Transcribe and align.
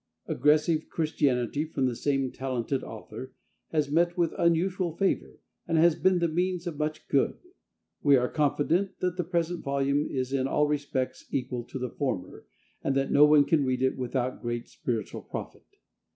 "Aggressive 0.25 0.89
Christianity," 0.89 1.63
from 1.63 1.85
the 1.85 1.95
same 1.95 2.31
talented 2.31 2.83
author, 2.83 3.35
has 3.67 3.91
met 3.91 4.17
with 4.17 4.33
unusual 4.35 4.97
favor, 4.97 5.37
and 5.67 5.77
has 5.77 5.93
been 5.93 6.17
the 6.17 6.27
means 6.27 6.65
of 6.65 6.79
much 6.79 7.07
good. 7.07 7.37
We 8.01 8.15
are 8.15 8.27
confident 8.27 8.97
that 9.01 9.15
the 9.15 9.23
present 9.23 9.63
volume 9.63 10.07
is 10.09 10.33
in 10.33 10.47
all 10.47 10.65
respects 10.67 11.27
equal 11.29 11.65
to 11.65 11.77
the 11.77 11.91
former, 11.91 12.47
and 12.83 12.95
that 12.95 13.11
no 13.11 13.25
one 13.25 13.45
can 13.45 13.63
read 13.63 13.83
it 13.83 13.95
without 13.95 14.41
great 14.41 14.67
spiritual 14.67 15.21
profit. 15.21 15.67